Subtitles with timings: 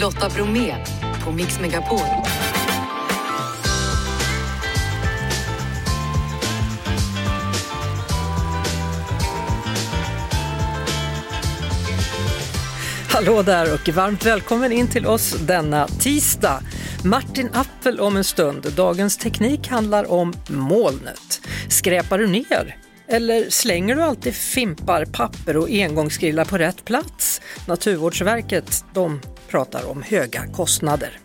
[0.00, 0.76] Lotta Bromé
[1.24, 1.98] på Mix Megapol.
[13.08, 16.62] Hallå där och varmt välkommen in till oss denna tisdag.
[17.04, 18.66] Martin Appel om en stund.
[18.76, 21.40] Dagens teknik handlar om molnet.
[21.68, 22.76] Skräpar du ner?
[23.08, 27.40] Eller slänger du alltid fimpar, papper och engångsgrillar på rätt plats?
[27.66, 31.18] Naturvårdsverket, de pratar om höga kostnader.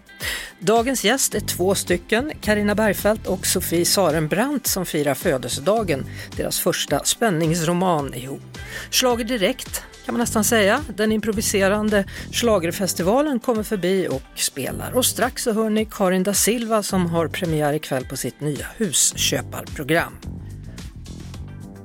[0.59, 6.05] Dagens gäst är två stycken, Karina Bergfeldt och Sofie Sarenbrant som firar födelsedagen,
[6.37, 8.57] deras första spänningsroman ihop.
[8.89, 10.81] Slager direkt kan man nästan säga.
[10.95, 14.91] Den improviserande slagerfestivalen kommer förbi och spelar.
[14.91, 18.65] Och strax så hör ni Karin da Silva som har premiär ikväll på sitt nya
[18.77, 20.13] husköparprogram.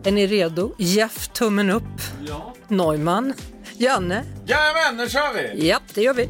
[0.05, 0.75] Är ni redo?
[0.79, 2.01] Jeff, tummen upp.
[2.29, 2.55] Ja.
[2.69, 3.35] Neumann.
[3.83, 4.25] Janne.
[4.47, 5.69] Jajamän, nu kör vi!
[5.69, 6.29] Ja, det gör vi.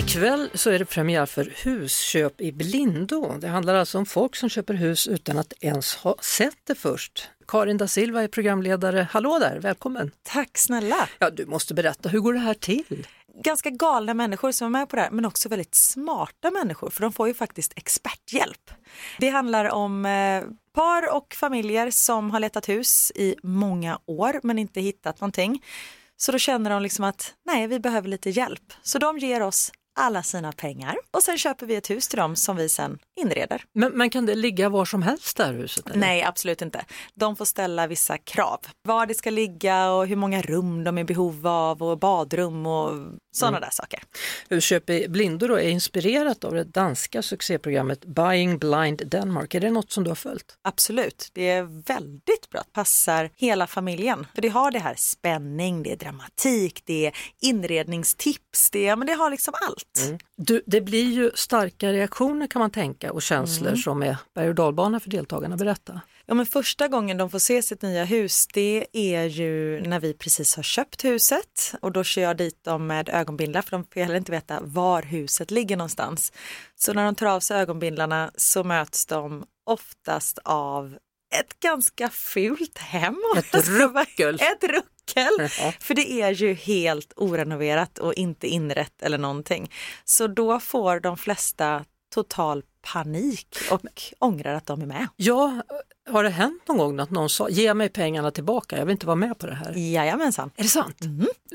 [0.00, 3.34] Ikväll så är det premiär för husköp i blindo.
[3.40, 7.28] Det handlar alltså om folk som köper hus utan att ens ha sett det först.
[7.48, 9.08] Karin da Silva är programledare.
[9.10, 10.10] Hallå där, välkommen!
[10.22, 11.08] Tack snälla!
[11.18, 13.06] Ja, du måste berätta, hur går det här till?
[13.44, 17.02] Ganska galna människor som är med på det här, men också väldigt smarta människor, för
[17.02, 18.70] de får ju faktiskt experthjälp.
[19.18, 20.42] Det handlar om eh,
[20.76, 25.64] par och familjer som har letat hus i många år men inte hittat någonting.
[26.16, 28.72] Så då känner de liksom att nej, vi behöver lite hjälp.
[28.82, 32.36] Så de ger oss alla sina pengar och sen köper vi ett hus till dem
[32.36, 33.64] som vi sen inreder.
[33.72, 35.86] Men, men kan det ligga var som helst det här huset?
[35.86, 35.98] Eller?
[35.98, 36.84] Nej, absolut inte.
[37.14, 38.60] De får ställa vissa krav.
[38.82, 42.66] Var det ska ligga och hur många rum de är i behov av och badrum
[42.66, 42.92] och
[43.36, 44.02] sådana där saker.
[44.48, 49.54] Husköp i blindo då är inspirerat av det danska succéprogrammet Buying Blind Denmark.
[49.54, 50.58] Är det något som du har följt?
[50.62, 52.62] Absolut, det är väldigt bra.
[52.72, 54.26] Passar hela familjen.
[54.34, 59.06] För det har det här spänning, det är dramatik, det är inredningstips, det, är, men
[59.06, 60.06] det har liksom allt.
[60.06, 60.18] Mm.
[60.36, 63.80] Du, det blir ju starka reaktioner kan man tänka och känslor Mm.
[63.80, 65.56] som är berg och dalbana för deltagarna.
[65.56, 66.00] Berätta.
[66.26, 70.14] Ja, men första gången de får se sitt nya hus det är ju när vi
[70.14, 74.00] precis har köpt huset och då kör jag dit dem med ögonbindlar för de får
[74.00, 76.32] heller inte veta var huset ligger någonstans.
[76.74, 80.98] Så när de tar av sig ögonbindlarna så möts de oftast av
[81.34, 83.16] ett ganska fult hem.
[83.36, 84.34] Ett ruckel.
[84.34, 85.48] Ett ruckel.
[85.80, 89.70] För det är ju helt orenoverat och inte inrätt eller någonting.
[90.04, 91.84] Så då får de flesta
[92.16, 92.62] total
[92.92, 93.80] panik och
[94.18, 95.08] ångrar att de är med.
[95.16, 95.62] Ja,
[96.06, 99.06] har det hänt någon gång att någon sa ge mig pengarna tillbaka, jag vill inte
[99.06, 99.72] vara med på det här?
[99.76, 100.50] Jajamensan.
[100.56, 100.98] Är det sant?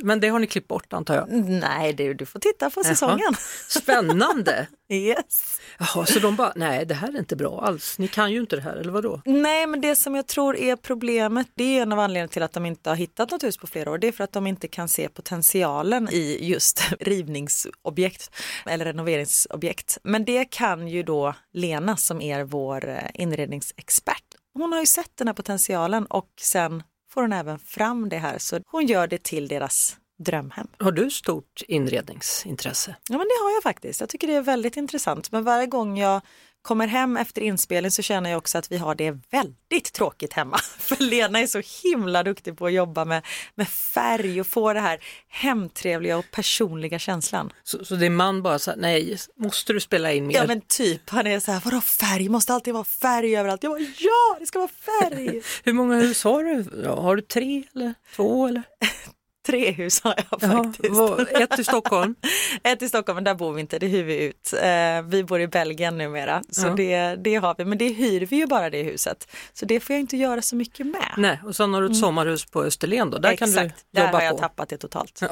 [0.02, 1.28] Men det har ni klippt bort antar jag?
[1.50, 3.34] Nej, du, du får titta på säsongen.
[3.68, 4.68] Spännande!
[4.90, 5.60] Yes.
[5.80, 8.56] Jaha, så de bara, nej det här är inte bra alls, ni kan ju inte
[8.56, 9.22] det här, eller vadå?
[9.26, 12.54] Nej, men det som jag tror är problemet, det är en av anledningarna till att
[12.54, 13.98] de inte har hittat något hus på flera år.
[13.98, 18.32] Det är för att de inte kan se potentialen i just rivningsobjekt
[18.66, 19.98] eller renoveringsobjekt.
[20.04, 24.24] Men det kan ju då Lena som är vår eh, inredningsexpert.
[24.54, 28.38] Hon har ju sett den här potentialen och sen får hon även fram det här
[28.38, 30.68] så hon gör det till deras drömhem.
[30.80, 32.96] Har du stort inredningsintresse?
[33.10, 34.00] Ja men det har jag faktiskt.
[34.00, 35.32] Jag tycker det är väldigt intressant.
[35.32, 36.22] Men varje gång jag
[36.62, 40.58] kommer hem efter inspelning så känner jag också att vi har det väldigt tråkigt hemma.
[40.78, 44.80] För Lena är så himla duktig på att jobba med, med färg och få det
[44.80, 45.00] här
[45.30, 47.54] hemtrevliga och personliga känslan.
[47.64, 50.36] Så, så din man bara så här, nej, måste du spela in mer?
[50.36, 53.64] Ja men typ, han är så här, vadå färg, måste alltid vara färg överallt.
[53.64, 55.42] Jag bara, ja det ska vara färg.
[55.64, 56.88] Hur många hus har du?
[56.88, 58.48] Har du tre eller två?
[58.48, 58.64] Eller?
[59.46, 60.90] Tre hus har jag Jaha, faktiskt.
[60.96, 62.16] vad- ett i Stockholm?
[62.64, 64.54] Ett i Stockholm, men där bor vi inte, det hyr vi ut.
[64.62, 66.74] Eh, vi bor i Belgien numera, så Ja.
[66.74, 67.66] det, det har vi.
[67.66, 69.28] Men det hyr vi ju bara det huset.
[69.54, 71.14] Så det får jag inte göra så mycket med.
[71.18, 73.66] Nej, och sen har du ett sommarhus på Österlen då, där kan Mm.
[73.66, 74.40] Exakt, du där jobba har jag på.
[74.42, 75.22] tappat det totalt.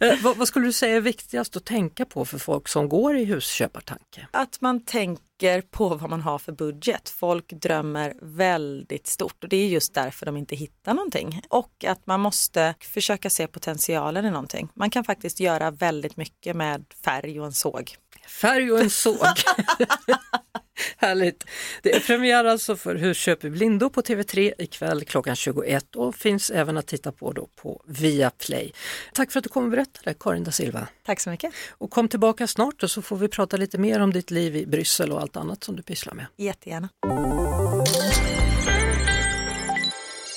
[0.00, 3.16] Eh, vad, vad skulle du säga är viktigast att tänka på för folk som går
[3.16, 4.26] i husköpartanke?
[4.30, 5.24] Att man tänker
[5.70, 7.08] på vad man har för budget.
[7.08, 11.40] Folk drömmer väldigt stort och det är just därför de inte hittar någonting.
[11.48, 14.68] Och att man måste försöka se potentialen i någonting.
[14.74, 17.96] Man kan faktiskt göra väldigt mycket med färg och en såg.
[18.28, 19.16] Färg och en såg.
[20.96, 21.44] Härligt.
[21.82, 26.50] Det är premiär alltså för Husköp i blindo på TV3 ikväll klockan 21 och finns
[26.50, 28.72] även att titta på då på Viaplay.
[29.14, 30.88] Tack för att du kom och berättade Karin da Silva.
[31.06, 31.54] Tack så mycket.
[31.70, 34.66] Och kom tillbaka snart och så får vi prata lite mer om ditt liv i
[34.66, 36.26] Bryssel och allt annat som du pysslar med.
[36.36, 36.88] Jättegärna.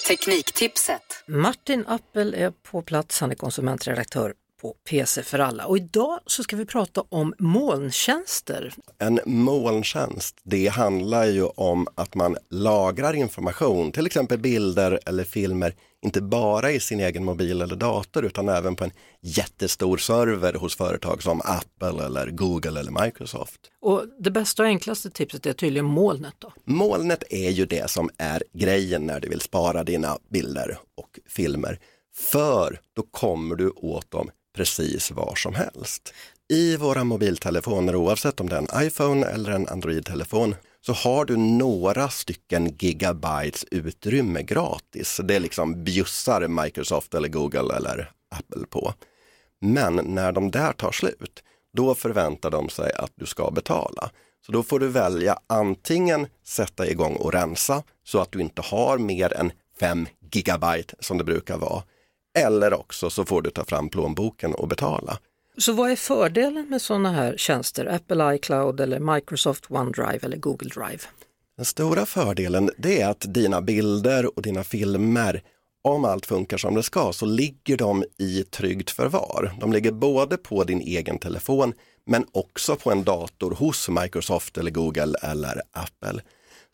[0.08, 1.24] Tekniktipset.
[1.28, 5.66] Martin Appel är på plats, han är konsumentredaktör på PC för alla.
[5.66, 8.74] Och idag så ska vi prata om molntjänster.
[9.00, 15.76] En molntjänst, det handlar ju om att man lagrar information, till exempel bilder eller filmer,
[16.06, 18.92] inte bara i sin egen mobil eller dator utan även på en
[19.22, 23.60] jättestor server hos företag som Apple eller Google eller Microsoft.
[23.82, 26.54] Och det bästa och enklaste tipset är tydligen molnet då?
[26.66, 31.80] Molnet är ju det som är grejen när du vill spara dina bilder och filmer.
[32.16, 36.14] För då kommer du åt dem precis var som helst.
[36.50, 40.56] I våra mobiltelefoner, oavsett om det är en iPhone eller en Android-telefon,
[40.86, 45.22] så har du några stycken gigabytes utrymme gratis.
[45.24, 48.94] Det är liksom bjussar Microsoft eller Google eller Apple på.
[49.62, 51.44] Men när de där tar slut,
[51.74, 54.12] då förväntar de sig att du ska betala.
[54.46, 58.98] Så då får du välja antingen sätta igång och rensa så att du inte har
[58.98, 61.84] mer än 5 gigabyte som det brukar vara.
[62.40, 65.20] Eller också så får du ta fram plånboken och betala.
[65.58, 67.86] Så vad är fördelen med sådana här tjänster?
[67.86, 71.04] Apple iCloud eller Microsoft OneDrive eller Google Drive?
[71.58, 75.42] Den stora fördelen det är att dina bilder och dina filmer,
[75.84, 79.52] om allt funkar som det ska, så ligger de i tryggt förvar.
[79.60, 81.74] De ligger både på din egen telefon
[82.06, 86.22] men också på en dator hos Microsoft eller Google eller Apple.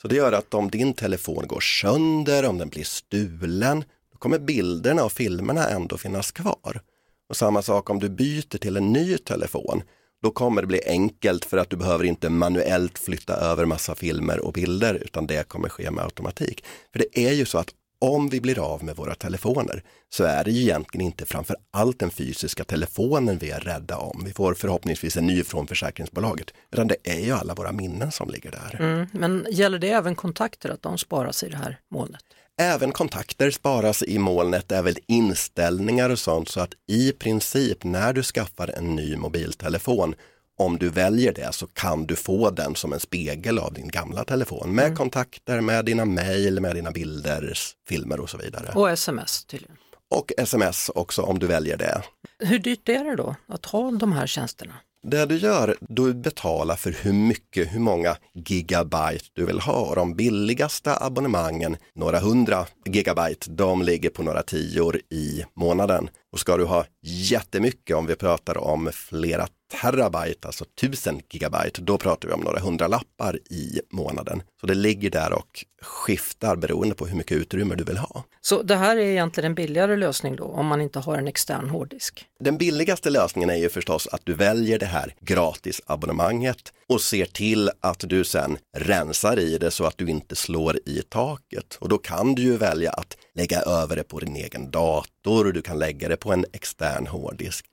[0.02, 3.84] Så det gör att om din telefon går sönder, om den blir stulen,
[4.20, 6.82] kommer bilderna och filmerna ändå finnas kvar.
[7.30, 9.82] Och samma sak om du byter till en ny telefon.
[10.24, 14.40] Då kommer det bli enkelt för att du behöver inte manuellt flytta över massa filmer
[14.40, 16.66] och bilder utan det kommer ske med automatik.
[16.92, 20.44] För det är ju så att om vi blir av med våra telefoner så är
[20.44, 24.22] det ju egentligen inte framför allt den fysiska telefonen vi är rädda om.
[24.26, 26.54] Vi får förhoppningsvis en ny från försäkringsbolaget.
[26.72, 28.78] Utan det är ju alla våra minnen som ligger där.
[28.80, 32.24] Mm, men gäller det även kontakter, att de sparas i det här molnet?
[32.62, 38.24] Även kontakter sparas i molnet, även inställningar och sånt så att i princip när du
[38.24, 40.16] skaffar en ny mobiltelefon
[40.58, 44.24] om du väljer det så kan du få den som en spegel av din gamla
[44.24, 44.98] telefon med mm.
[44.98, 47.54] kontakter, med dina mejl, med dina bilder,
[47.88, 48.72] filmer och så vidare.
[48.76, 49.78] Och sms tydligen.
[50.10, 52.02] Och sms också om du väljer det.
[52.40, 54.74] Hur dyrt är det då att ha de här tjänsterna?
[55.04, 59.90] Det du gör, du betalar för hur mycket, hur många gigabyte du vill ha.
[59.90, 66.10] Och de billigaste abonnemangen, några hundra gigabyte, de ligger på några tior i månaden.
[66.32, 69.48] Och ska du ha jättemycket, om vi pratar om flera
[69.82, 74.42] terabyte, alltså tusen gigabyte, då pratar vi om några hundra lappar i månaden.
[74.62, 78.24] Så det ligger där och skiftar beroende på hur mycket utrymme du vill ha.
[78.42, 81.70] Så det här är egentligen en billigare lösning då, om man inte har en extern
[81.70, 82.26] hårddisk?
[82.40, 87.72] Den billigaste lösningen är ju förstås att du väljer det här gratisabonnemanget och ser till
[87.80, 91.78] att du sen rensar i det så att du inte slår i taket.
[91.80, 95.54] Och då kan du ju välja att lägga över det på din egen dator, och
[95.54, 97.66] du kan lägga det på en extern hårddisk.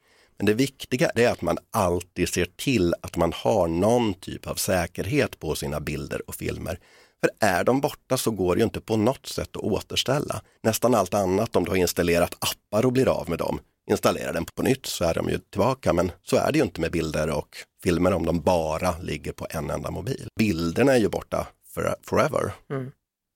[0.44, 4.54] Men det viktiga är att man alltid ser till att man har någon typ av
[4.54, 6.78] säkerhet på sina bilder och filmer.
[7.20, 10.42] För är de borta så går det ju inte på något sätt att återställa.
[10.62, 13.60] Nästan allt annat om du har installerat appar och blir av med dem.
[13.90, 16.80] Installera den på nytt så är de ju tillbaka men så är det ju inte
[16.80, 20.28] med bilder och filmer om de bara ligger på en enda mobil.
[20.38, 22.52] Bilderna är ju borta for, forever.
[22.70, 22.90] Mm.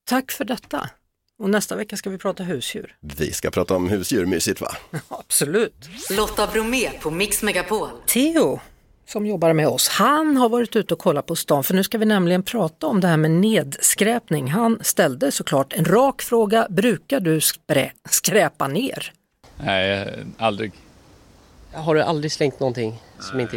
[0.08, 0.90] Tack för detta.
[1.38, 2.96] Och nästa vecka ska vi prata husdjur.
[3.00, 4.76] Vi ska prata om husdjur, mysigt va?
[5.08, 5.88] Absolut.
[6.11, 7.88] Lotta Bromé på Mix Megapol.
[8.06, 8.61] Theo
[9.06, 11.99] som jobbar med oss, han har varit ute och kollat på stan för nu ska
[11.99, 14.49] vi nämligen prata om det här med nedskräpning.
[14.49, 17.41] Han ställde såklart en rak fråga, brukar du
[18.11, 19.13] skräpa ner?
[19.65, 20.72] Nej, aldrig.
[21.72, 23.56] Har du aldrig slängt någonting som inte...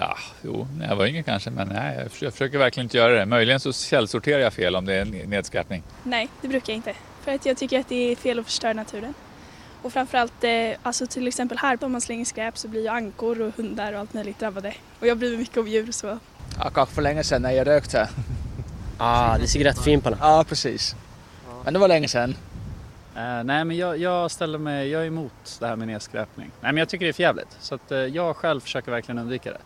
[0.00, 3.26] Ja, jo, när jag var yngre kanske, men nej, jag försöker verkligen inte göra det.
[3.26, 5.82] Möjligen så källsorterar jag fel om det är nedskräpning.
[6.02, 6.94] Nej, det brukar jag inte.
[7.20, 9.14] För att jag tycker att det är fel att förstöra naturen.
[9.82, 10.50] Och framförallt, eh,
[10.82, 13.98] alltså till exempel här, om man slänger skräp så blir ju ankor och hundar och
[13.98, 14.74] allt möjligt drabbade.
[15.00, 16.18] Och jag bryr mig mycket om djur så.
[16.58, 18.08] Ja, kanske för länge sedan när jag rökte.
[19.02, 20.16] Ah, det är cigarettfimparna.
[20.20, 20.94] Ja, precis.
[21.64, 22.30] Men det var länge sedan.
[23.16, 26.50] Uh, nej men jag, jag, ställer mig, jag är emot det här med nedskräpning.
[26.60, 27.56] Nej men jag tycker det är förjävligt.
[27.60, 29.58] Så att uh, jag själv försöker verkligen undvika det.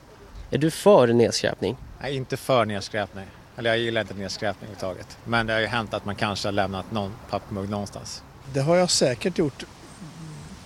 [0.51, 1.77] Är du för nedskräpning?
[2.01, 3.27] Nej, inte för nedskräpning.
[3.57, 5.19] Eller jag gillar inte nedskräpning överhuvudtaget.
[5.25, 8.23] Men det har ju hänt att man kanske har lämnat någon pappmugg någonstans.
[8.53, 9.65] Det har jag säkert gjort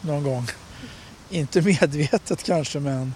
[0.01, 0.47] någon gång.
[1.31, 3.15] Inte medvetet kanske men...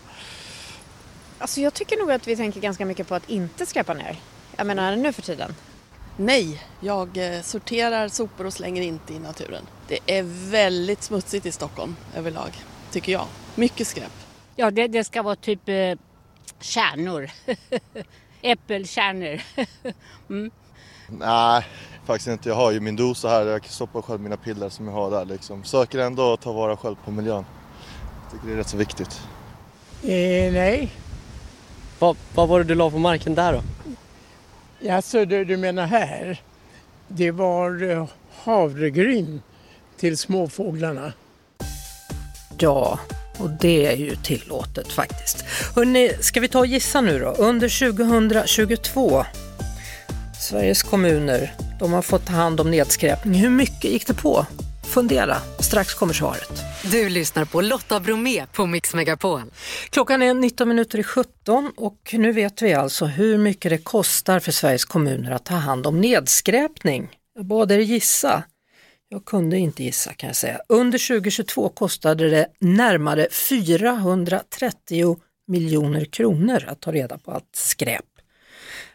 [1.38, 4.16] Alltså jag tycker nog att vi tänker ganska mycket på att inte skräpa ner.
[4.56, 5.54] Jag menar nu för tiden.
[6.16, 9.66] Nej, jag eh, sorterar sopor och slänger inte i naturen.
[9.88, 12.50] Det är väldigt smutsigt i Stockholm överlag,
[12.90, 13.26] tycker jag.
[13.54, 14.12] Mycket skräp.
[14.56, 15.94] Ja, det, det ska vara typ eh,
[16.60, 17.30] kärnor.
[18.42, 19.40] Äppelkärnor.
[20.30, 20.50] mm.
[21.08, 21.66] Nej,
[22.04, 22.48] faktiskt inte.
[22.48, 25.24] Jag har ju min dosa här jag stoppar själv mina piller som jag har där
[25.24, 25.64] liksom.
[25.64, 27.44] Söker ändå ta vara själv på miljön.
[28.32, 29.20] tycker det är rätt så viktigt.
[30.02, 30.92] Eh, nej.
[31.98, 33.62] Vad, vad var det du la på marken där då?
[34.90, 36.40] Alltså, du, du menar här?
[37.08, 38.06] Det var eh,
[38.44, 39.42] havregryn
[39.96, 41.12] till småfåglarna.
[42.58, 42.98] Ja,
[43.38, 45.44] och det är ju tillåtet faktiskt.
[45.74, 47.30] Hörrni, ska vi ta och gissa nu då?
[47.30, 49.24] Under 2022,
[50.40, 53.34] Sveriges kommuner, de har fått ta hand om nedskräpning.
[53.34, 54.46] Hur mycket gick det på?
[54.94, 56.62] Fundera, strax kommer svaret.
[56.84, 59.42] Du lyssnar på Lotta Bromé på Mix Megapol.
[59.90, 64.40] Klockan är 19 minuter i 17 och nu vet vi alltså hur mycket det kostar
[64.40, 67.08] för Sveriges kommuner att ta hand om nedskräpning.
[67.34, 68.42] Jag bad er gissa.
[69.12, 70.60] Jag kunde inte gissa kan jag säga.
[70.68, 75.16] Under 2022 kostade det närmare 430
[75.46, 78.04] miljoner kronor att ta reda på allt skräp.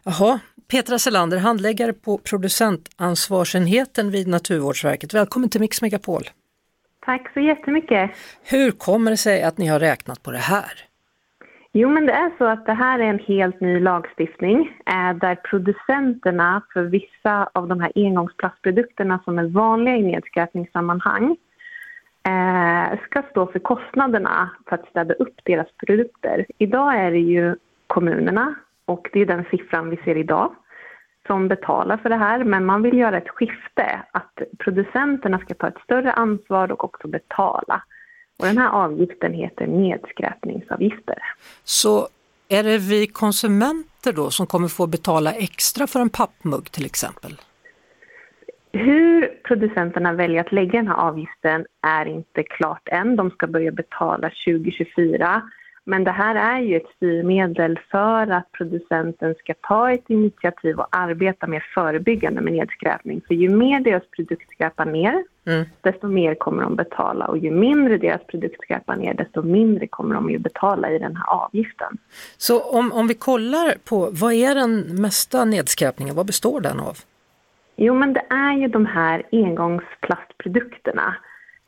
[0.03, 5.13] Jaha, Petra Selander, handläggare på producentansvarsenheten vid Naturvårdsverket.
[5.13, 6.29] Välkommen till Mix Megapol.
[7.05, 8.11] Tack så jättemycket.
[8.43, 10.71] Hur kommer det sig att ni har räknat på det här?
[11.79, 15.35] Jo, men det är så att det här är en helt ny lagstiftning eh, där
[15.35, 21.37] producenterna för vissa av de här engångsplastprodukterna som är vanliga i nedskräpningssammanhang
[22.27, 26.45] eh, ska stå för kostnaderna för att städa upp deras produkter.
[26.57, 27.55] Idag är det ju
[27.87, 28.55] kommunerna
[28.85, 30.55] och det är den siffran vi ser idag
[31.27, 35.67] som betalar för det här, men man vill göra ett skifte att producenterna ska ta
[35.67, 37.83] ett större ansvar och också betala.
[38.37, 41.17] Och den här avgiften heter nedskräpningsavgifter.
[41.63, 42.07] Så
[42.49, 47.31] är det vi konsumenter då som kommer få betala extra för en pappmugg till exempel?
[48.71, 53.15] Hur producenterna väljer att lägga den här avgiften är inte klart än.
[53.15, 55.41] De ska börja betala 2024.
[55.89, 60.87] Men det här är ju ett styrmedel för att producenten ska ta ett initiativ och
[60.91, 63.21] arbeta mer förebyggande med nedskräpning.
[63.27, 65.65] För ju mer deras produkt skräpar ner, Mm.
[65.81, 67.25] desto mer kommer de betala.
[67.25, 71.15] Och ju mindre deras produkt skräpar ner, desto mindre kommer de ju betala i den
[71.15, 71.97] här avgiften.
[72.37, 76.97] Så om, om vi kollar på vad är den mesta nedskräpningen, vad består den av?
[77.75, 81.15] Jo, men det är ju de här engångsplastprodukterna.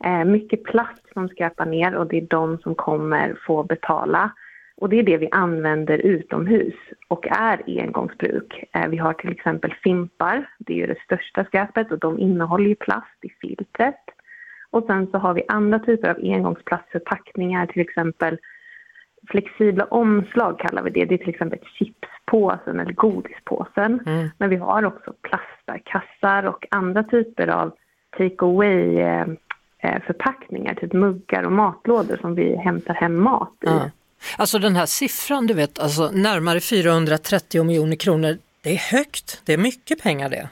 [0.04, 4.30] Eh, mycket plast som skräpar ner och det är de som kommer få betala.
[4.76, 6.74] Och det är det vi använder utomhus
[7.08, 8.64] och är engångsbruk.
[8.72, 12.68] Eh, vi har till exempel fimpar, det är ju det största skräpet och de innehåller
[12.68, 14.04] ju plast i filtret.
[14.70, 18.38] Och sen så har vi andra typer av engångsplastförpackningar, till exempel
[19.28, 21.04] flexibla omslag kallar vi det.
[21.04, 24.00] Det är till exempel chipspåsen eller godispåsen.
[24.06, 24.28] Mm.
[24.38, 27.72] Men vi har också plastbärkassar och andra typer av
[28.18, 29.26] take away eh,
[29.80, 33.66] förpackningar, typ muggar och matlådor som vi hämtar hem mat i.
[33.66, 33.90] Ja.
[34.38, 39.52] Alltså den här siffran, du vet, alltså närmare 430 miljoner kronor, det är högt, det
[39.52, 40.48] är mycket pengar det.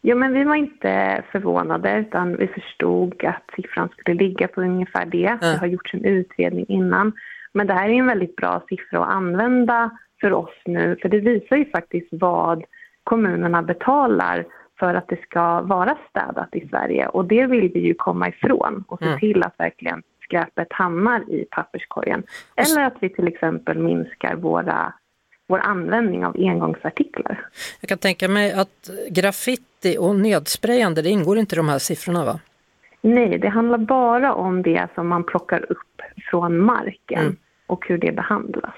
[0.00, 5.06] Ja, men vi var inte förvånade utan vi förstod att siffran skulle ligga på ungefär
[5.06, 5.38] det.
[5.40, 7.12] Det har gjorts en utredning innan.
[7.52, 11.18] Men det här är en väldigt bra siffra att använda för oss nu för det
[11.18, 12.64] visar ju faktiskt vad
[13.04, 14.46] kommunerna betalar
[14.78, 18.84] för att det ska vara städat i Sverige och det vill vi ju komma ifrån
[18.88, 19.20] och se Mm.
[19.20, 22.22] till att verkligen skräpet hamnar i papperskorgen.
[22.56, 24.92] Eller att vi till exempel minskar våra,
[25.48, 27.46] vår användning av engångsartiklar.
[27.80, 32.24] Jag kan tänka mig att graffiti och nedsprayande, det ingår inte i de här siffrorna
[32.24, 32.40] va?
[33.00, 37.36] Nej, det handlar bara om det som man plockar upp från marken Mm.
[37.66, 38.74] och hur det behandlas.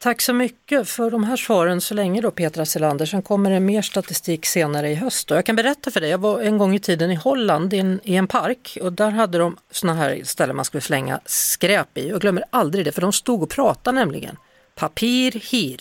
[0.00, 3.06] Tack så mycket för de här svaren så länge då Petra Selander.
[3.06, 5.30] Sen kommer det mer statistik senare i höst.
[5.30, 7.78] Och jag kan berätta för dig, jag var en gång i tiden i Holland i
[7.78, 11.98] en, i en park och där hade de såna här ställen man skulle slänga skräp
[11.98, 12.08] i.
[12.08, 14.36] Jag glömmer aldrig det för de stod och pratade nämligen.
[14.74, 15.80] Papir hir.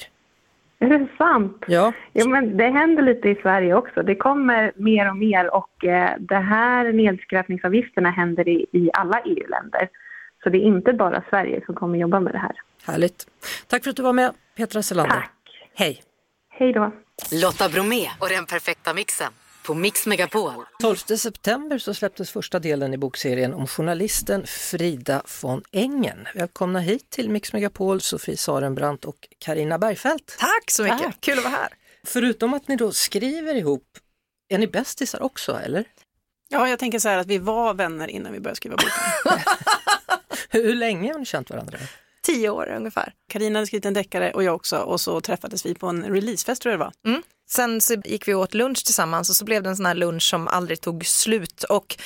[0.80, 1.64] Är det sant?
[1.68, 1.94] Ja.
[2.14, 4.04] Jo, men det händer lite i Sverige också.
[4.04, 9.90] Det kommer mer och mer och eh, det här nedskräpningsavgifterna händer i, i alla EU-länder.
[10.44, 12.56] Så det är inte bara Sverige som kommer jobba med det här.
[12.88, 13.27] Härligt.
[13.67, 15.15] Tack för att du var med Petra Selander.
[15.15, 15.32] Tack.
[15.75, 16.03] Hej.
[16.50, 16.94] Hej då.
[17.32, 19.34] Lotta Bromé och den perfekta mixen
[19.65, 20.53] på Mix Megapol.
[20.82, 26.27] 12 september så släpptes första delen i bokserien om journalisten Frida von Engen.
[26.36, 30.38] Välkomna hit till Mix Megapol, Sofie Sarenbrant och Karina Bergfeldt.
[30.39, 31.22] Tack så mycket, Tack.
[31.22, 31.70] kul att vara här.
[32.03, 33.88] Förutom att ni då skriver ihop,
[34.50, 35.86] är ni bästisar också eller?
[36.50, 39.39] Ja, jag tänker så här att vi var vänner innan vi började skriva boken.
[40.50, 41.77] Hur länge har ni känt varandra?
[42.28, 43.14] Tio år ungefär.
[43.32, 46.62] Karina hade skrivit en deckare och jag också och så träffades vi på en releasefest
[46.62, 46.94] tror jag det var.
[47.12, 47.22] Mm.
[47.50, 50.24] Sen så gick vi åt lunch tillsammans och så blev det en sån här lunch
[50.24, 51.98] som aldrig tog slut och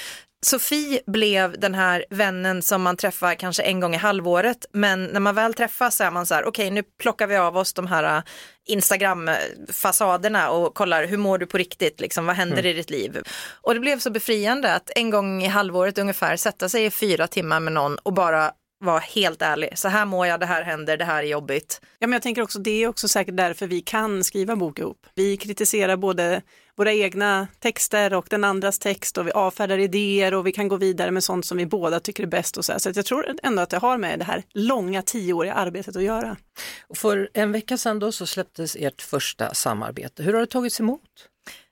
[0.46, 5.20] Sofie blev den här vännen som man träffar kanske en gång i halvåret, men när
[5.20, 7.74] man väl träffas så är man så här, okej okay, nu plockar vi av oss
[7.74, 8.24] de här äh,
[8.68, 12.72] Instagram-fasaderna och kollar hur mår du på riktigt, liksom, vad händer mm.
[12.72, 13.18] i ditt liv?
[13.62, 17.28] Och det blev så befriande att en gång i halvåret ungefär sätta sig i fyra
[17.28, 19.70] timmar med någon och bara vara helt ärlig.
[19.76, 21.82] Så här mår jag, det här händer, det här är jobbigt.
[22.00, 25.08] Ja, men jag tänker också det är också säkert därför vi kan skriva bok ihop.
[25.16, 26.42] Vi kritiserar både
[26.76, 30.78] våra egna texter och den andras text och vi avfärdar idéer och vi kan gå
[30.78, 32.72] vidare med sånt som vi båda tycker är bäst och så.
[32.72, 32.80] Här.
[32.80, 36.38] Så jag tror ändå att det har med det här långa tioåriga arbetet att göra.
[36.96, 40.24] För en vecka sedan då så släpptes ert första samarbete.
[40.24, 41.02] Hur har det tagits emot?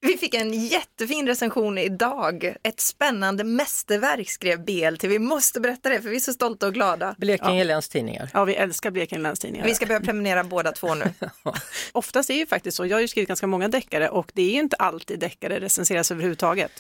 [0.02, 2.56] Vi fick en jättefin recension idag.
[2.64, 5.04] Ett spännande mästerverk skrev BLT.
[5.04, 7.16] Vi måste berätta det för vi är så stolta och glada.
[7.18, 7.64] Blekinge ja.
[7.64, 8.30] Läns Tidningar.
[8.34, 9.66] Ja, vi älskar Blekinge Läns Tidningar.
[9.66, 11.14] Vi ska börja prenumerera båda två nu.
[11.92, 12.86] Oftast är det ju faktiskt så.
[12.86, 16.12] Jag har ju skrivit ganska många deckare och det är ju inte alltid deckare recenseras
[16.12, 16.72] överhuvudtaget.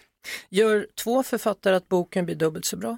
[0.49, 2.97] Gör två författare att boken blir dubbelt så bra?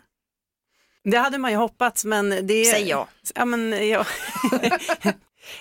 [1.03, 2.65] Det hade man ju hoppats men det...
[2.65, 3.07] Säg ja.
[3.35, 4.05] ja, men, ja.
[5.01, 5.15] Nej,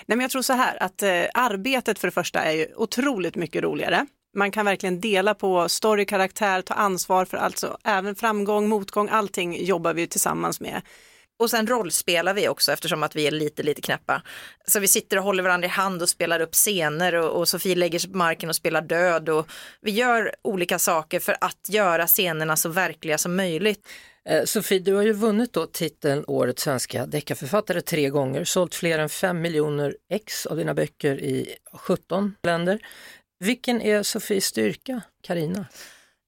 [0.05, 3.63] men jag tror så här att eh, arbetet för det första är ju otroligt mycket
[3.63, 4.05] roligare.
[4.37, 9.65] Man kan verkligen dela på story, karaktär, ta ansvar för alltså även framgång, motgång, allting
[9.65, 10.81] jobbar vi tillsammans med.
[11.39, 14.21] Och sen rollspelar vi också eftersom att vi är lite, lite knäppa.
[14.67, 17.75] Så vi sitter och håller varandra i hand och spelar upp scener och, och Sofie
[17.75, 19.47] lägger sig på marken och spelar död och
[19.81, 23.87] vi gör olika saker för att göra scenerna så verkliga som möjligt.
[24.29, 28.99] Eh, Sofie, du har ju vunnit då titeln Årets svenska deckarförfattare tre gånger, sålt fler
[28.99, 32.79] än fem miljoner ex av dina böcker i 17 länder.
[33.43, 35.65] Vilken är Sofies styrka, Karina?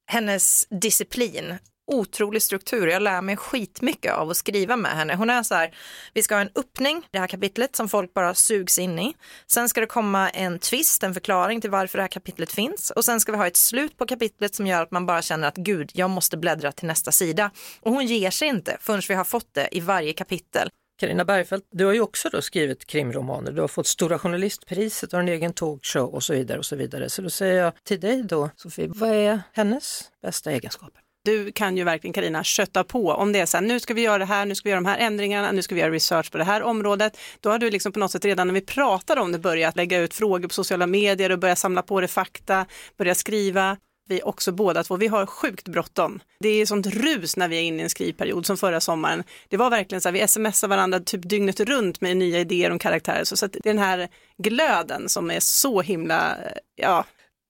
[0.08, 2.88] Hennes disciplin otrolig struktur.
[2.88, 5.16] Jag lär mig skitmycket av att skriva med henne.
[5.16, 5.76] Hon är så här,
[6.14, 9.14] vi ska ha en öppning, det här kapitlet som folk bara sugs in i.
[9.48, 12.92] Sen ska det komma en twist, en förklaring till varför det här kapitlet finns.
[12.92, 15.48] Och sen ska vi ha ett slut på kapitlet som gör att man bara känner
[15.48, 17.52] att gud, jag måste bläddra till nästa sida.
[17.82, 20.70] Och hon ger sig inte förrän vi har fått det i varje kapitel.
[21.04, 25.16] Carina Bergfeldt, du har ju också då skrivit krimromaner, du har fått Stora Journalistpriset, du
[25.16, 27.10] har en egen talkshow och så vidare och så vidare.
[27.10, 31.02] Så då säger jag till dig då, Sofie, vad är hennes bästa egenskaper?
[31.26, 34.02] Du kan ju verkligen Karina kötta på om det är så här, nu ska vi
[34.02, 36.32] göra det här, nu ska vi göra de här ändringarna, nu ska vi göra research
[36.32, 37.18] på det här området.
[37.40, 40.00] Då har du liksom på något sätt redan när vi pratar om det börjat lägga
[40.00, 42.66] ut frågor på sociala medier och börja samla på dig fakta,
[42.98, 43.78] börja skriva
[44.10, 46.22] vi också båda två, vi har sjukt bråttom.
[46.40, 49.24] Det är sånt rus när vi är inne i en skrivperiod som förra sommaren.
[49.50, 52.80] Det var verkligen så här, vi smsar varandra typ dygnet runt med nya idéer om
[52.80, 53.24] karaktärer.
[53.24, 56.38] Så, så det är den här glöden som är så himla,
[56.76, 57.06] ja,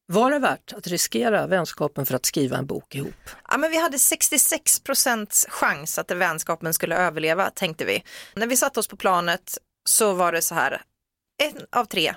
[0.06, 3.30] var det värt att riskera vänskapen för att skriva en bok ihop?
[3.50, 8.04] Ja, men vi hade 66 procents chans att vänskapen skulle överleva, tänkte vi.
[8.34, 9.58] När vi satte oss på planet
[9.90, 10.82] så var det så här,
[11.44, 12.14] en av tre,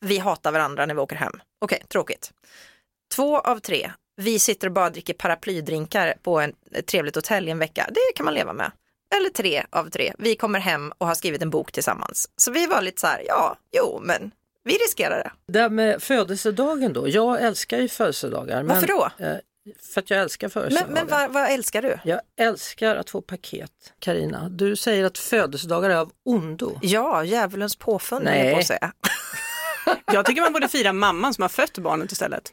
[0.00, 1.32] vi hatar varandra när vi åker hem.
[1.32, 2.32] Okej, okay, tråkigt.
[3.14, 7.50] Två av tre, vi sitter och bara dricker paraplydrinkar på en, ett trevligt hotell i
[7.50, 7.86] en vecka.
[7.88, 8.72] Det kan man leva med.
[9.16, 12.30] Eller tre av tre, vi kommer hem och har skrivit en bok tillsammans.
[12.36, 14.30] Så vi var lite så här, ja, jo, men
[14.64, 15.52] vi riskerar det.
[15.52, 18.62] Det här med födelsedagen då, jag älskar ju födelsedagar.
[18.62, 19.10] Varför då?
[19.18, 19.36] Eh,
[19.94, 20.94] för att jag älskar födelsedagar.
[20.94, 21.98] Men, men vad, vad, älskar du?
[22.04, 23.72] Jag älskar att få paket.
[23.98, 26.78] Karina, du säger att födelsedagar är av ondo.
[26.82, 28.52] Ja, djävulens påfund Nej.
[28.52, 28.92] på att säga.
[30.12, 32.52] Jag tycker man borde fira mamman som har fött barnet istället.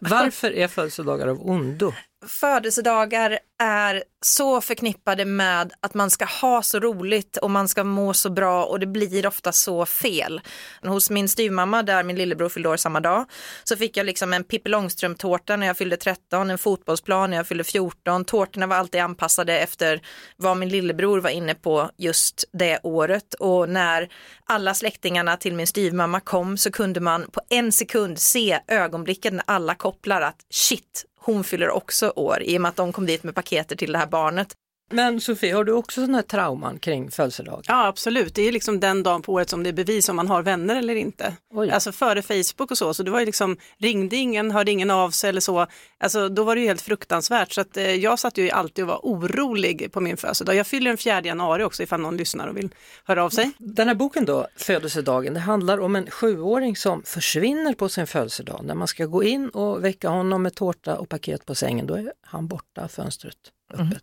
[0.00, 1.92] Varför är födelsedagar av ondo?
[2.26, 8.14] Födelsedagar är så förknippade med att man ska ha så roligt och man ska må
[8.14, 10.40] så bra och det blir ofta så fel.
[10.82, 13.24] Hos min styvmamma där min lillebror fyllde år samma dag
[13.64, 17.46] så fick jag liksom en Pippi Långstrump-tårta när jag fyllde 13, en fotbollsplan när jag
[17.46, 18.24] fyllde 14.
[18.24, 20.02] Tårtorna var alltid anpassade efter
[20.36, 24.08] vad min lillebror var inne på just det året och när
[24.44, 29.44] alla släktingarna till min styvmamma kom så kunde man på en sekund se ögonblicket när
[29.46, 33.22] alla kopplar att shit, hon fyller också år i och med att de kom dit
[33.22, 34.48] med paketer till det här barnet.
[34.92, 37.64] Men Sofie, har du också sådana här trauman kring födelsedag?
[37.66, 40.28] Ja absolut, det är liksom den dagen på året som det är bevis om man
[40.28, 41.36] har vänner eller inte.
[41.54, 41.70] Oj.
[41.70, 45.10] Alltså före Facebook och så, så det var ju liksom, ringde ingen, hörde ingen av
[45.10, 45.66] sig eller så.
[45.98, 48.88] Alltså då var det ju helt fruktansvärt så att eh, jag satt ju alltid och
[48.88, 50.54] var orolig på min födelsedag.
[50.54, 52.74] Jag fyller den 4 januari också ifall någon lyssnar och vill
[53.04, 53.50] höra av sig.
[53.58, 58.60] Den här boken då, Födelsedagen, det handlar om en sjuåring som försvinner på sin födelsedag.
[58.64, 61.94] När man ska gå in och väcka honom med tårta och paket på sängen, då
[61.94, 63.36] är han borta, fönstret
[63.74, 63.80] öppet.
[63.80, 63.96] Mm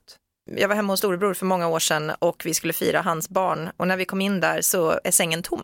[0.55, 3.69] jag var hemma hos storebror för många år sedan och vi skulle fira hans barn
[3.77, 5.63] och när vi kom in där så är sängen tom.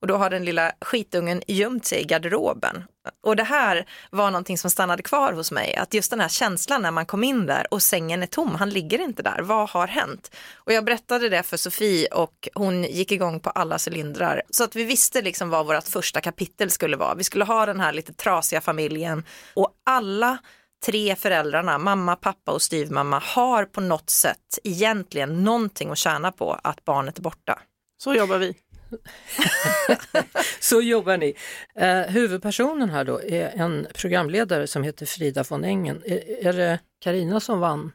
[0.00, 2.84] Och då har den lilla skitungen gömt sig i garderoben.
[3.22, 6.82] Och det här var någonting som stannade kvar hos mig, att just den här känslan
[6.82, 9.86] när man kom in där och sängen är tom, han ligger inte där, vad har
[9.86, 10.34] hänt?
[10.54, 14.42] Och jag berättade det för Sofie och hon gick igång på alla cylindrar.
[14.50, 17.14] Så att vi visste liksom vad vårt första kapitel skulle vara.
[17.14, 20.38] Vi skulle ha den här lite trasiga familjen och alla
[20.86, 26.52] tre föräldrarna, mamma, pappa och styvmamma, har på något sätt egentligen någonting att tjäna på
[26.52, 27.58] att barnet är borta.
[27.98, 28.54] Så jobbar vi.
[30.60, 31.34] Så jobbar ni.
[31.74, 36.02] Eh, huvudpersonen här då är en programledare som heter Frida von Engen.
[36.06, 37.92] Är, är det Karina som vann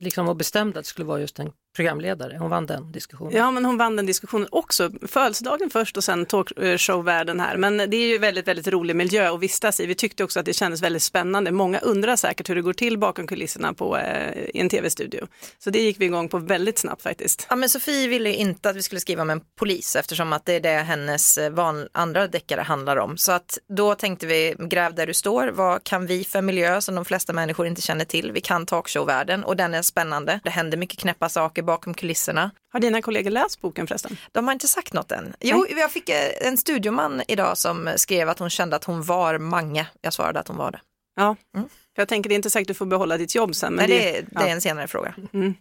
[0.00, 2.36] liksom och bestämde att det skulle vara just en programledare?
[2.38, 3.36] Hon vann den diskussionen.
[3.36, 4.90] Ja, men hon vann den diskussionen också.
[5.08, 7.56] Födelsedagen först och sen talkshowvärlden här.
[7.56, 9.86] Men det är ju väldigt, väldigt rolig miljö att vistas i.
[9.86, 11.50] Vi tyckte också att det kändes väldigt spännande.
[11.50, 15.26] Många undrar säkert hur det går till bakom kulisserna på eh, i en tv-studio.
[15.58, 17.46] Så det gick vi igång på väldigt snabbt faktiskt.
[17.50, 20.44] Ja, men Sofie ville ju inte att vi skulle skriva om en polis eftersom att
[20.44, 23.16] det är det hennes eh, van, andra deckare handlar om.
[23.16, 26.94] Så att då tänkte vi, gräv där du står, vad kan vi för miljö som
[26.94, 28.32] de flesta människor inte känner till?
[28.32, 30.40] Vi kan talkshowvärlden och den är spännande.
[30.44, 32.50] Det händer mycket knäppa saker bakom kulisserna.
[32.72, 34.16] Har dina kollegor läst boken förresten?
[34.32, 35.34] De har inte sagt något än.
[35.40, 39.38] Jo, jag fick eh, en studioman idag som skrev att hon kände att hon var
[39.38, 39.86] Mange.
[40.00, 40.80] Jag svarade att hon var det.
[41.16, 41.68] Ja, mm.
[41.68, 43.74] för jag tänker det är inte säkert du får behålla ditt jobb sen.
[43.74, 45.14] Men Nej, det, det, det är en senare fråga.
[45.32, 45.54] Mm.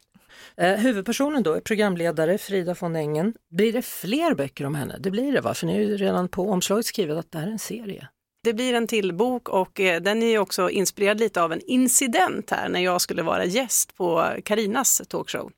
[0.58, 3.34] Eh, huvudpersonen då är programledare Frida von Engen.
[3.52, 4.98] Blir det fler böcker om henne?
[5.00, 5.54] Det blir det va?
[5.54, 8.08] För ni är ju redan på omslaget skrivet att det här är en serie.
[8.44, 12.50] Det blir en till bok och eh, den är också inspirerad lite av en incident
[12.50, 15.52] här när jag skulle vara gäst på Karinas talkshow.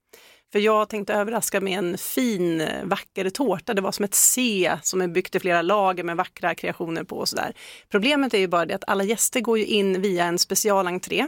[0.53, 3.73] För jag tänkte överraska med en fin, eh, vacker tårta.
[3.73, 7.17] Det var som ett C som är byggt i flera lager med vackra kreationer på
[7.17, 7.53] och sådär.
[7.89, 11.27] Problemet är ju bara det att alla gäster går ju in via en specialentré.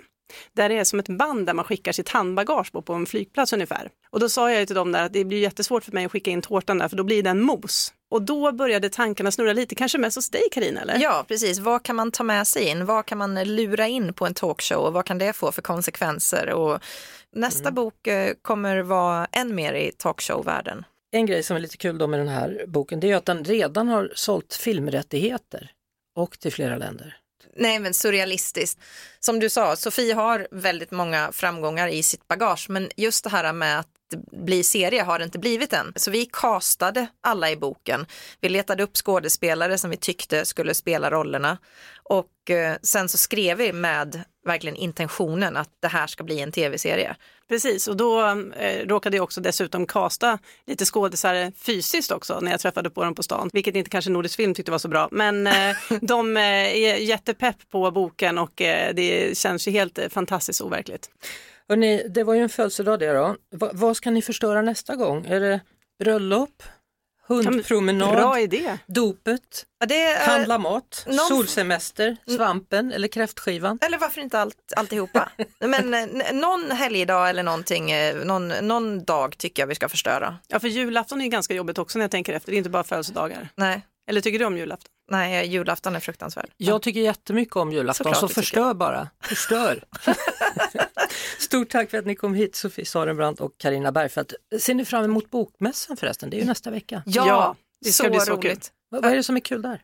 [0.53, 3.53] Där det är som ett band där man skickar sitt handbagage på, på en flygplats
[3.53, 3.89] ungefär.
[4.09, 6.31] Och då sa jag till dem där att det blir jättesvårt för mig att skicka
[6.31, 7.93] in tårtan där för då blir den mos.
[8.11, 10.97] Och då började tankarna snurra lite, kanske mest hos dig Karina eller?
[10.99, 11.59] Ja, precis.
[11.59, 12.85] Vad kan man ta med sig in?
[12.85, 16.49] Vad kan man lura in på en talkshow och vad kan det få för konsekvenser?
[16.49, 16.79] Och
[17.36, 17.76] nästa mm.
[17.76, 20.86] bok eh, kommer vara än mer i talkshowvärlden.
[21.12, 23.43] En grej som är lite kul då med den här boken det är att den
[23.43, 25.71] redan har sålt filmrättigheter
[26.15, 27.17] och till flera länder.
[27.56, 28.80] Nej men surrealistiskt.
[29.19, 33.54] Som du sa, Sofie har väldigt många framgångar i sitt bagage men just det här
[33.54, 33.88] med att
[34.32, 35.93] bli serie har det inte blivit än.
[35.95, 38.06] Så vi castade alla i boken.
[38.41, 41.58] Vi letade upp skådespelare som vi tyckte skulle spela rollerna
[42.04, 46.51] och eh, sen så skrev vi med verkligen intentionen att det här ska bli en
[46.51, 47.15] tv-serie.
[47.47, 48.21] Precis, och då
[48.58, 53.15] eh, råkade jag också dessutom kasta lite skådisar fysiskt också när jag träffade på dem
[53.15, 55.08] på stan, vilket inte kanske Nordisk Film tyckte var så bra.
[55.12, 60.10] Men eh, de eh, är jättepepp på boken och eh, det känns ju helt eh,
[60.10, 61.10] fantastiskt overkligt.
[61.69, 63.36] Hörrni, det var ju en födelsedag det då.
[63.51, 65.25] Va, vad ska ni förstöra nästa gång?
[65.25, 65.60] Är det
[65.99, 66.63] bröllop?
[67.27, 68.77] Hundpromenad, Bra idé.
[68.85, 71.17] dopet, ja, är, handla mat, någon...
[71.17, 73.79] solsemester, svampen eller kräftskivan.
[73.81, 75.29] Eller varför inte allt, alltihopa.
[75.59, 80.38] Men någon helgdag eller någonting, eh, någon, någon dag tycker jag vi ska förstöra.
[80.47, 82.83] Ja för julafton är ganska jobbigt också när jag tänker efter, det är inte bara
[82.83, 83.49] födelsedagar.
[83.55, 83.81] Nej.
[84.07, 84.89] Eller tycker du om julafton?
[85.11, 86.49] Nej, julafton är fruktansvärd.
[86.57, 89.09] Jag tycker jättemycket om julafton, Såklart så förstör bara.
[89.21, 89.83] Förstör.
[91.45, 94.34] Stort tack för att ni kom hit Sofie Sarenbrant och Karina Bergfeldt.
[94.60, 96.29] Ser ni fram emot Bokmässan förresten?
[96.29, 97.03] Det är ju nästa vecka.
[97.05, 98.43] Ja, ja det ska så bli så roligt.
[98.43, 98.62] Kul.
[98.89, 99.81] Vad är det som är kul där?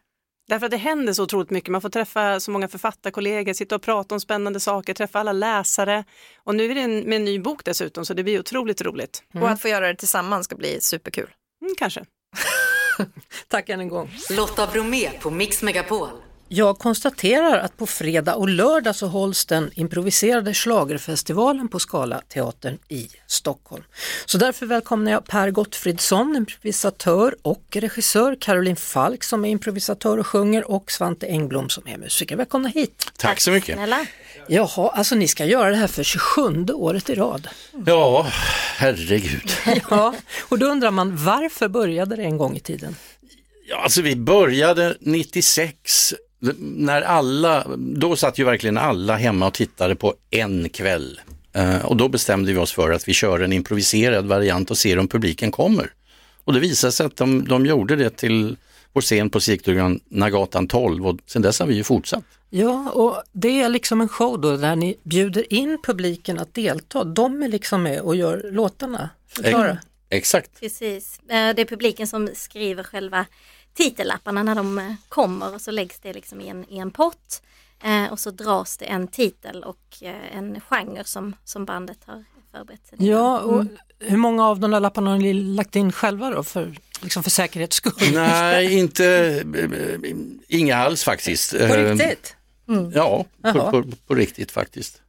[0.47, 1.69] Därför att det händer så otroligt mycket.
[1.69, 6.03] Man får träffa så många författarkollegor, sitta och prata om spännande saker, träffa alla läsare.
[6.37, 9.23] Och nu är det med en ny bok dessutom så det blir otroligt roligt.
[9.33, 9.43] Mm.
[9.43, 11.29] Och att få göra det tillsammans ska bli superkul.
[11.61, 12.05] Mm, kanske.
[13.47, 14.11] Tack än en gång.
[14.29, 16.09] Lotta Bromé på Mix Megapol.
[16.53, 22.77] Jag konstaterar att på fredag och lördag så hålls den improviserade slagerfestivalen på Skala teatern
[22.89, 23.83] i Stockholm.
[24.25, 30.27] Så därför välkomnar jag Per Gottfridsson, improvisatör och regissör, Caroline Falk som är improvisatör och
[30.27, 32.35] sjunger och Svante Engblom som är musiker.
[32.35, 33.11] Välkomna hit!
[33.17, 33.75] Tack så mycket!
[33.75, 34.05] Snälla.
[34.47, 37.47] Jaha, alltså ni ska göra det här för 27 året i rad.
[37.85, 38.27] Ja,
[38.75, 39.51] herregud.
[39.89, 40.15] ja,
[40.49, 42.95] och då undrar man varför började det en gång i tiden?
[43.67, 46.13] Ja, alltså vi började 96
[46.59, 51.19] när alla, då satt ju verkligen alla hemma och tittade på en kväll.
[51.57, 54.99] Uh, och då bestämde vi oss för att vi kör en improviserad variant och ser
[54.99, 55.93] om publiken kommer.
[56.43, 58.55] Och det visade sig att de, de gjorde det till
[58.93, 59.99] vår scen på Sigtuna
[60.69, 62.23] 12 och sen dess har vi ju fortsatt.
[62.49, 67.03] Ja, och det är liksom en show då där ni bjuder in publiken att delta.
[67.03, 69.09] De är liksom med och gör låtarna.
[69.27, 69.77] Förklara.
[70.09, 70.59] Exakt.
[70.59, 73.25] Precis, eh, det är publiken som skriver själva
[73.73, 77.41] titellapparna när de eh, kommer och så läggs det liksom i en, i en pott
[77.83, 82.23] eh, och så dras det en titel och eh, en genre som, som bandet har
[82.51, 83.77] förberett sig Ja, och mm.
[83.99, 87.29] hur många av de där lapparna har ni lagt in själva då för, liksom för
[87.29, 88.13] säkerhets skull?
[88.13, 89.43] Nej, inte,
[90.47, 91.51] inga alls faktiskt.
[91.51, 92.35] På riktigt?
[92.67, 92.91] Mm.
[92.95, 95.01] Ja, på, på, på, riktigt faktiskt.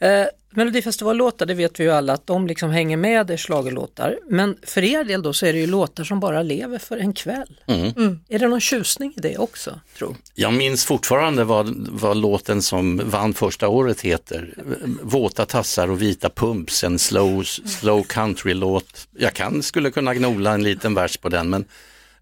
[0.00, 4.18] Eh, Melodifestivallåtar, det vet vi ju alla att de liksom hänger med är schlagerlåtar.
[4.28, 7.12] Men för er del då så är det ju låtar som bara lever för en
[7.12, 7.60] kväll.
[7.66, 8.20] Mm.
[8.28, 10.16] Är det någon tjusning i det också, tro?
[10.34, 14.54] Jag minns fortfarande vad, vad låten som vann första året heter.
[15.02, 19.08] Våta tassar och vita pumps, en slow, slow country-låt.
[19.18, 21.64] Jag kan, skulle kunna gnola en liten vers på den men,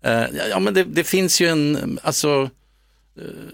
[0.02, 2.50] eh, ja, men det, det finns ju en, alltså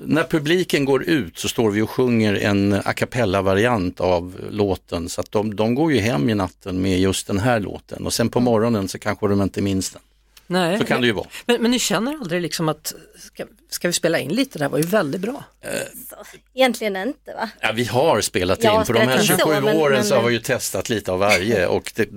[0.01, 5.21] när publiken går ut så står vi och sjunger en a cappella-variant av låten så
[5.21, 8.29] att de, de går ju hem i natten med just den här låten och sen
[8.29, 10.03] på morgonen så kanske de inte minns den.
[10.47, 10.79] Nej.
[10.79, 11.27] Så kan det ju vara.
[11.47, 14.71] Men, men ni känner aldrig liksom att, ska, ska vi spela in lite, det här
[14.71, 15.45] var ju väldigt bra.
[16.55, 17.51] Egentligen inte va?
[17.61, 18.87] Ja, vi har spelat Ja, in.
[18.87, 20.89] På de här spelat in 27 så, men- åren men- så har vi ju testat
[20.89, 22.09] lite av varje och det,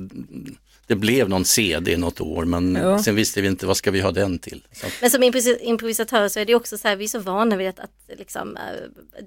[0.92, 3.00] det blev någon CD något år men Ja.
[3.04, 4.64] sen visste vi inte vad ska vi ha den till.
[4.72, 7.56] Så, Men som improvis- improvisatör så är det också så här, vi är så vana
[7.56, 8.64] vid att, att liksom, eh,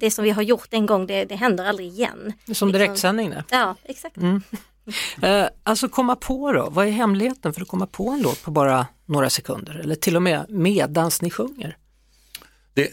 [0.00, 2.33] det som vi har gjort en gång, det, det händer aldrig igen.
[2.55, 3.44] Som direktsändning det.
[3.50, 4.16] Ja, exakt.
[4.16, 4.42] Mm.
[5.22, 8.50] Eh, alltså komma på då, vad är hemligheten för att komma på en låt på
[8.50, 11.77] bara några sekunder eller till och med medans ni sjunger?
[12.74, 12.92] det,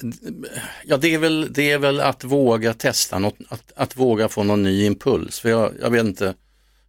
[0.86, 4.44] ja, det, är väl, det är väl att våga testa något, att, att våga få
[4.44, 5.40] någon ny impuls.
[5.40, 6.34] För jag, jag vet inte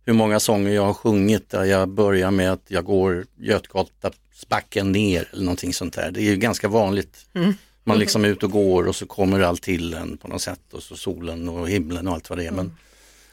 [0.05, 5.29] hur många sånger jag har sjungit där jag börjar med att jag går Götgatabacken ner
[5.33, 6.11] eller någonting sånt där.
[6.11, 7.27] Det är ju ganska vanligt.
[7.35, 7.55] Mm.
[7.85, 10.73] Man liksom är ute och går och så kommer allt till en på något sätt
[10.73, 12.51] och så solen och himlen och allt vad det är.
[12.51, 12.77] Men,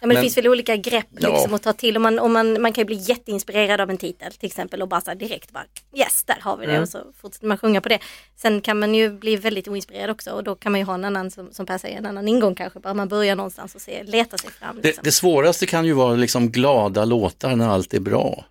[0.02, 1.30] Ja, men det Men- finns väl olika grepp Ja.
[1.34, 1.96] liksom att ta till.
[1.96, 4.88] Och man, och man, man kan ju bli jätteinspirerad av en titel till exempel och
[4.88, 5.64] bara så här direkt bara
[5.96, 6.84] yes, där har vi det Mm.
[6.84, 8.00] och så fortsätter man sjunga på det.
[8.36, 11.06] Sen kan man ju bli väldigt oinspirerad också och då kan man ju ha en
[11.06, 12.80] annan, som, som Per säger, en annan ingång kanske.
[12.80, 14.76] Bara man börjar någonstans och se, leta sig fram.
[14.76, 15.04] det, Liksom.
[15.04, 18.46] det svåraste kan ju vara liksom glada låtar när allt är bra.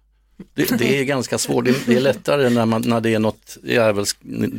[0.54, 3.56] Det, det är ganska svårt, det, det är lättare när, man, när det är något
[3.62, 3.76] det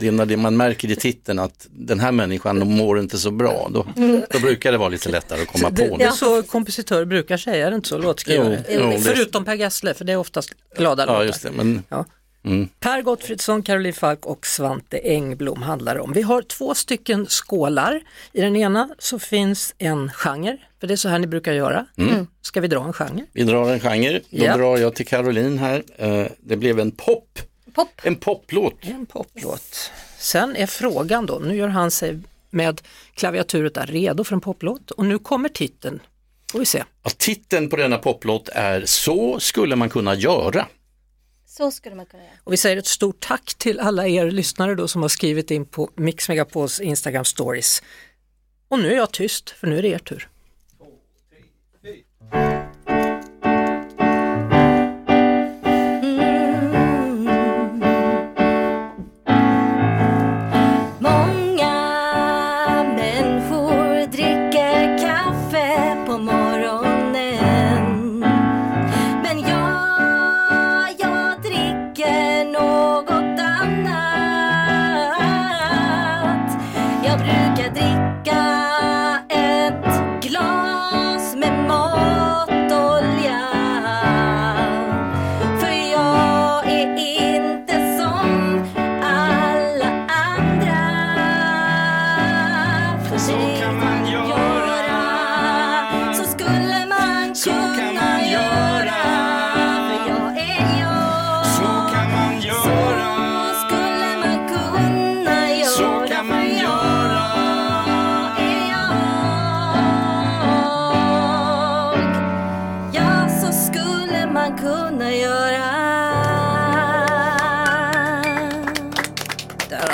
[0.07, 3.69] är när det, man märker i titeln att den här människan mår inte så bra.
[3.73, 3.85] Då,
[4.29, 7.37] då brukar det vara lite lättare att komma Det, på det är så kompositörer brukar
[7.37, 7.97] säga, är det inte så?
[7.97, 8.63] Låtskrivare.
[8.69, 11.25] Jo, jo, det- Förutom Per Gessle, för det är oftast glada Ja, låtar.
[11.25, 11.51] just det.
[11.51, 12.05] Men, Ja.
[12.49, 12.69] Mm.
[12.79, 16.13] Per Gottfridsson, Caroline Falk och Svante Engblom handlar det om.
[16.13, 18.01] Vi har två stycken skålar.
[18.33, 21.85] I den ena så finns en genre, för det är så här ni brukar göra.
[21.97, 22.27] Mm.
[22.41, 23.25] Ska vi dra en genre?
[23.33, 24.57] Vi drar en genre, då Ja.
[24.57, 25.83] drar jag till Caroline här.
[25.97, 27.39] Eh, det blev en pop.
[27.75, 28.01] Pop.
[28.03, 28.73] En poplåt.
[28.81, 29.91] En poplåt.
[30.17, 32.81] Sen är frågan då, nu gör han sig med
[33.13, 35.99] klaviaturet där redo för en poplåt och nu kommer titeln.
[36.51, 36.83] Får vi se.
[37.03, 40.67] Ja, titeln på denna poplåt är Så skulle man kunna göra.
[41.59, 42.33] Så skulle man kunna göra.
[42.43, 45.65] Och vi säger ett stort tack till alla er lyssnare då som har skrivit in
[45.65, 47.83] på Mix Megapols Instagram stories.
[48.67, 50.29] Och nu är jag tyst, för nu är det er tur.
[52.31, 52.58] Många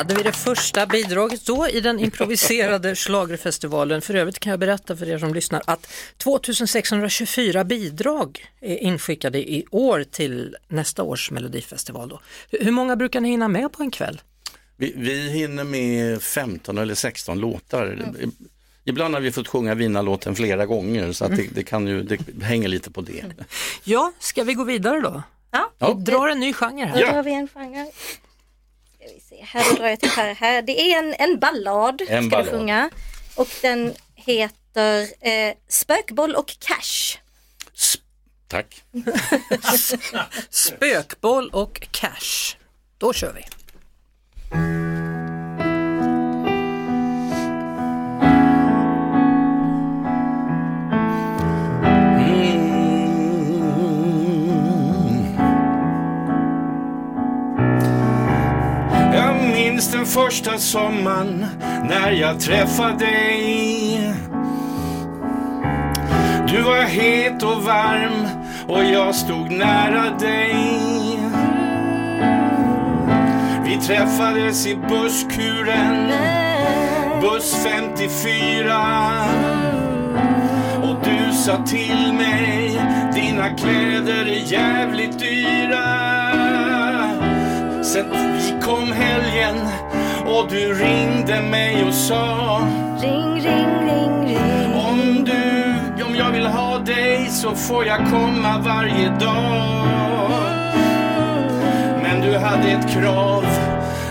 [0.06, 4.02] hade vi det första bidraget då i den improviserade schlagerfestivalen.
[4.02, 5.88] För övrigt kan jag berätta för er som lyssnar att
[6.18, 12.10] 2624 bidrag är inskickade i år till nästa års melodifestival.
[12.10, 12.20] Då.
[12.52, 14.22] Hur många brukar ni hinna med på en kväll?
[14.78, 18.00] Vi, vi hinner med 15 eller 16 låtar.
[18.84, 22.44] Ibland har vi fått sjunga vinnarlåten flera gånger så att det, det, kan ju, det
[22.44, 23.24] hänger lite på det.
[23.84, 25.24] Ja, ska vi gå vidare då?
[25.52, 25.96] Ja.
[25.96, 27.06] Vi drar en ny genre här.
[27.06, 27.92] Då drar vi en genre.
[29.06, 30.36] Ska vi se, här drar jag till här.
[30.36, 30.62] här.
[30.62, 32.46] Det är en, en ballad En ska ballad.
[32.46, 32.90] vi sjunga.
[33.36, 37.20] Och den heter eh, Spökboll och cash.
[38.48, 38.84] Tack.
[40.50, 42.56] Spökboll och cash.
[42.98, 43.46] Då kör vi.
[60.16, 61.46] Första sommaren
[61.90, 64.14] när jag träffade dig
[66.48, 68.28] Du var het och varm
[68.68, 70.56] och jag stod nära dig.
[73.66, 76.12] Vi träffades i busskuren,
[77.22, 78.84] buss 54.
[80.84, 82.82] Och du sa till mig,
[83.14, 85.86] dina kläder är jävligt dyra.
[87.84, 89.56] Sen vi kom helgen
[90.26, 92.60] och du ringde mig och sa
[93.02, 94.74] Ring, ring, ring, ring.
[94.74, 99.88] Om du, om jag vill ha dig så får jag komma varje dag.
[102.04, 103.46] Men du hade ett krav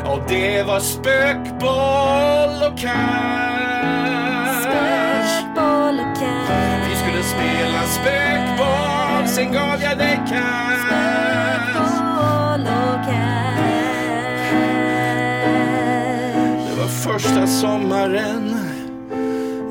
[0.04, 4.60] och det var spökboll och cash.
[4.60, 6.88] Spökboll och cash.
[6.88, 10.86] Vi skulle spela spökboll, sen gav jag dig cash.
[10.86, 13.53] Spökboll och cash.
[17.18, 18.56] Första sommaren,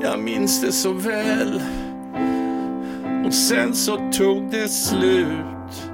[0.02, 1.62] jag minns det så väl.
[3.26, 5.90] Och sen så tog det slut.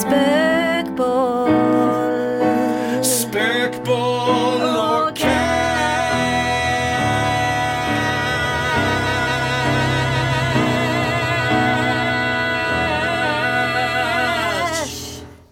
[0.00, 1.50] Spökboll.
[3.02, 5.18] Spökboll och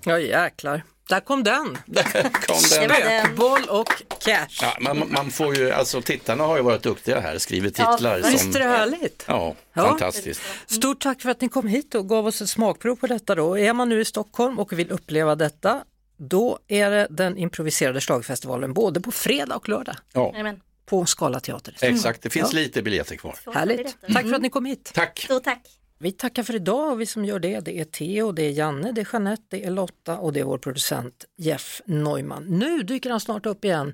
[0.05, 1.64] Ja jäklar, där kom den.
[2.46, 2.90] kom den.
[2.90, 3.88] Spökboll och
[4.20, 4.46] cash.
[4.60, 8.16] Ja, man, man får ju, alltså tittarna har ju varit duktiga här, skrivit Ja, titlar.
[8.18, 9.24] visst som, är det härligt?
[9.28, 9.82] Ja, Ja.
[9.88, 10.40] fantastiskt.
[10.66, 13.58] Stort tack för att ni kom hit och gav oss ett smakprov på detta då.
[13.58, 15.80] Är man nu i Stockholm och vill uppleva detta,
[16.16, 19.96] då är det den improviserade slagfestivalen både på fredag och lördag.
[20.12, 20.34] Ja.
[20.86, 21.76] På Skala teater.
[21.80, 22.58] Exakt, det finns Ja.
[22.58, 23.38] lite biljetter kvar.
[23.54, 23.96] Härligt.
[24.12, 24.90] Tack för att ni kom hit.
[24.94, 25.18] Tack.
[25.24, 25.62] Stort tack.
[25.98, 28.92] Vi tackar för idag och vi som gör det, det är Theo, det är Janne,
[28.92, 32.44] det är Jeanette, det är Lotta och det är vår producent Jeff Neumann.
[32.44, 33.92] Nu dyker han snart upp igen.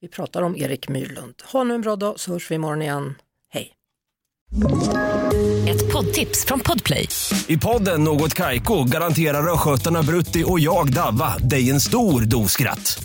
[0.00, 1.34] Vi pratar om Erik Myrlund.
[1.52, 3.14] Ha nu en bra dag så hörs vi imorgon igen.
[3.48, 3.72] Hej!
[5.68, 7.08] Ett poddtips från Podplay.
[7.46, 13.04] I podden Något Kaiko garanterar östgötarna Brutti och jag, Davva, dig en stor dos skratt.